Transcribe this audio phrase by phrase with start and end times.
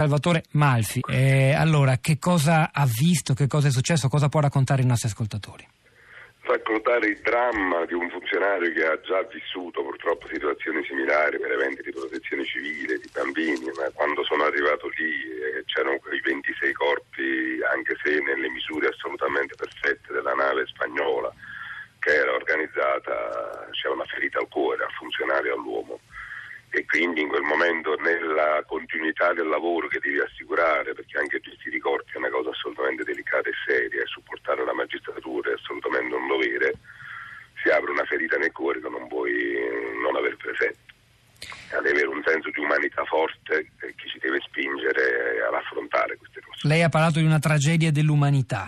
[0.00, 4.80] Salvatore Malfi, eh, allora che cosa ha visto, che cosa è successo, cosa può raccontare
[4.80, 5.68] ai nostri ascoltatori?
[6.40, 11.82] Raccontare il dramma di un funzionario che ha già vissuto purtroppo situazioni similari per eventi
[11.82, 17.60] di protezione civile, di bambini, ma quando sono arrivato lì eh, c'erano quei 26 corpi,
[17.68, 21.28] anche se nelle misure assolutamente perfette della nave spagnola
[22.00, 25.99] che era organizzata, c'era una ferita al cuore, al funzionario all'uomo
[26.90, 31.78] quindi in quel momento nella continuità del lavoro che devi assicurare, perché anche gestire i
[31.78, 36.26] corpi è una cosa assolutamente delicata e seria e supportare la magistratura è assolutamente un
[36.26, 36.74] dovere,
[37.62, 39.54] si apre una ferita nel cuore che non puoi
[40.02, 40.90] non aver presente.
[41.70, 46.66] Ad avere un senso di umanità forte che ci deve spingere ad affrontare queste cose.
[46.66, 48.66] Lei ha parlato di una tragedia dell'umanità.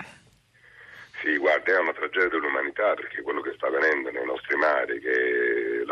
[1.21, 5.42] Sì, guarda, è una tragedia dell'umanità perché quello che sta avvenendo nei nostri mari, che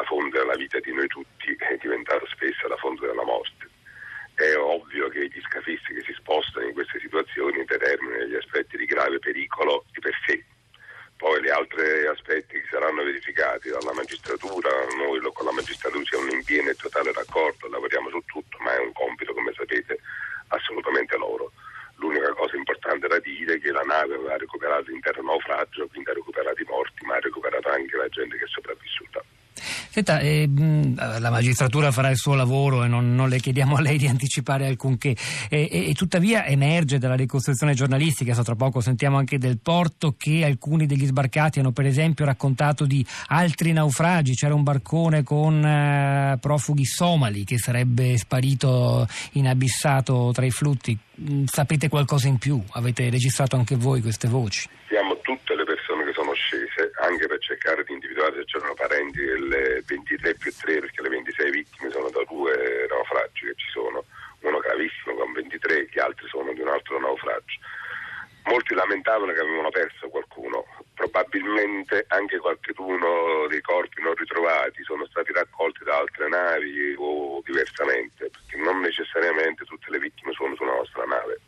[0.00, 3.68] la fonte della vita di noi tutti, è diventato spesso la fonte della morte.
[4.34, 8.86] È ovvio che gli scafisti che si spostano in queste situazioni determinano degli aspetti di
[8.86, 10.42] grave pericolo di per sé.
[11.18, 16.42] Poi gli altri aspetti che saranno verificati dalla magistratura, noi con la magistratura siamo in
[16.44, 20.00] pieno e totale raccordo, lavoriamo su tutto, ma è un compito, come sapete,
[20.48, 21.52] assolutamente loro.
[21.96, 26.14] L'unica cosa importante da dire è che la nave aveva recuperato l'intero naufragio, quindi ha
[26.14, 29.22] recuperato i morti, ma ha recuperato anche la gente che è sopravvissuta.
[29.92, 30.48] Senta, eh,
[30.94, 34.66] la magistratura farà il suo lavoro e non, non, le chiediamo a lei di anticipare
[34.66, 35.16] alcunché.
[35.48, 40.14] E, e, e, tuttavia emerge dalla ricostruzione giornalistica, so tra poco sentiamo anche del porto,
[40.16, 44.36] che alcuni degli sbarcati hanno per esempio raccontato di altri naufragi.
[44.36, 50.96] C'era un barcone con eh, profughi somali che sarebbe sparito inabissato tra i flutti.
[51.20, 52.62] Mm, sapete qualcosa in più?
[52.74, 54.68] Avete registrato anche voi queste voci?
[54.86, 57.92] Siamo tutte le persone che sono scese anche per cercare di
[58.60, 63.54] c'erano parenti delle 23 più 3 perché le 26 vittime sono da due naufragi che
[63.56, 64.04] ci sono,
[64.40, 67.58] uno gravissimo con 23, gli altri sono di un altro naufragio.
[68.44, 70.64] Molti lamentavano che avevano perso qualcuno,
[70.94, 78.28] probabilmente anche qualcuno dei corpi non ritrovati sono stati raccolti da altre navi o diversamente,
[78.28, 81.40] perché non necessariamente tutte le vittime sono sulla nostra nave.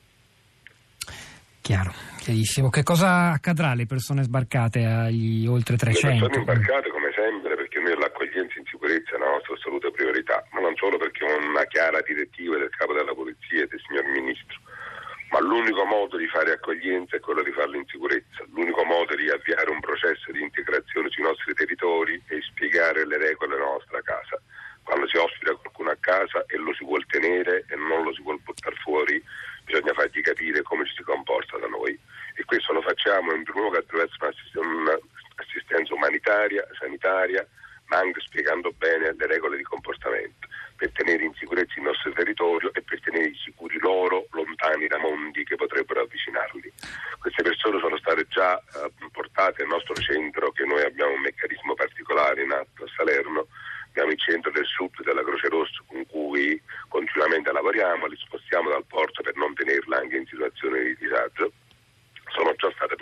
[1.72, 2.68] Chiaro, chiarissimo.
[2.68, 6.04] Che cosa accadrà alle persone sbarcate agli oltre 300?
[6.04, 10.44] Le persone imbarcate come sempre perché noi l'accoglienza in sicurezza è la nostra assoluta priorità,
[10.52, 14.04] ma non solo perché è una chiara direttiva del capo della polizia e del signor
[14.04, 14.60] Ministro,
[15.32, 19.32] ma l'unico modo di fare accoglienza è quello di farla in sicurezza, l'unico modo di
[19.32, 24.36] avviare un processo di integrazione sui nostri territori è spiegare le regole della nostra casa.
[24.84, 28.20] Quando si ospita qualcuno a casa e lo si vuol tenere e non lo si
[28.20, 29.16] vuol buttare fuori,
[29.64, 31.98] bisogna fargli capire come ci si comporta da noi
[32.34, 34.16] e questo lo facciamo in primo luogo attraverso
[34.54, 37.46] un'assistenza umanitaria, sanitaria,
[37.86, 42.72] ma anche spiegando bene le regole di comportamento per tenere in sicurezza il nostro territorio
[42.72, 46.72] e per tenere sicuri loro lontani da mondi che potrebbero avvicinarli.
[47.20, 51.74] Queste persone sono state già eh, portate al nostro centro che noi abbiamo un meccanismo
[51.74, 53.46] particolare in atto a Salerno
[53.92, 58.86] abbiamo il centro del sud della Croce Rossa con cui continuamente lavoriamo, li spostiamo dal
[58.86, 61.52] porto per non tenerla anche in situazioni di disagio.
[62.32, 62.96] Sono già state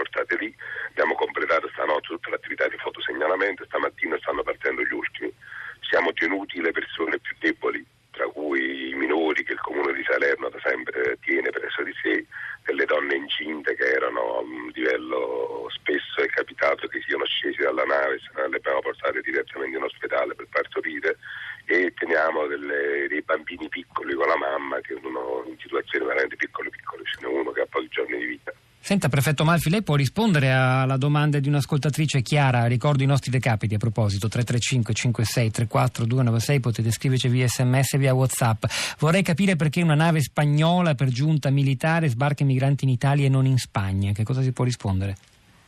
[1.00, 5.32] abbiamo completato stanotte tutta l'attività di fotosegnalamento, stamattina stanno partendo gli ultimi.
[5.80, 10.50] Siamo tenuti le persone più deboli, tra cui i minori che il comune di Salerno
[10.50, 12.26] da sempre tiene presso di sé,
[12.64, 17.84] delle donne incinte che erano a un livello spesso è capitato che siano scesi dalla
[17.84, 21.16] nave, se le abbiamo portate direttamente in ospedale per partorire
[21.64, 26.68] e teniamo delle, dei bambini piccoli con la mamma che sono in situazioni veramente piccole
[26.68, 28.52] piccole, ce n'è uno che ha pochi giorni di vita.
[28.82, 33.74] Senta, prefetto Malfi, lei può rispondere alla domanda di un'ascoltatrice Chiara, ricordo i nostri recapiti
[33.74, 38.64] a proposito, 335 56 34 296, potete scriverci via sms e via whatsapp.
[38.98, 43.28] Vorrei capire perché una nave spagnola per giunta militare sbarca i migranti in Italia e
[43.28, 45.14] non in Spagna, che cosa si può rispondere?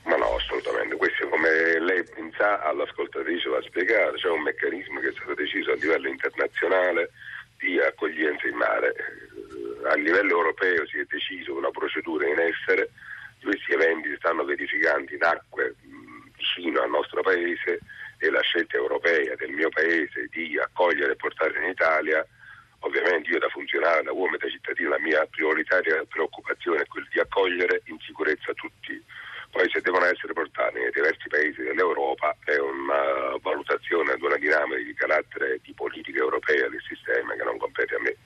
[0.04, 2.02] Ma no, assolutamente, questo come lei
[2.42, 7.10] sa all'ascoltatrice va spiegato, c'è un meccanismo che è stato deciso a livello internazionale
[7.58, 8.94] di accoglienza in mare.
[9.86, 12.90] A livello europeo si è deciso una procedura in essere,
[13.42, 15.74] questi eventi si stanno verificando in acque
[16.36, 17.78] vicino al nostro paese
[18.18, 22.26] e la scelta europea del mio paese di accogliere e portare in Italia,
[22.80, 27.06] ovviamente io da funzionario, da uomo e da cittadino, la mia prioritaria preoccupazione è quella
[27.10, 29.02] di accogliere in sicurezza tutti.
[29.50, 34.80] Poi se devono essere portati nei diversi paesi dell'Europa è una valutazione ad una dinamica
[34.80, 38.16] di carattere di politica europea del sistema che non compete a me.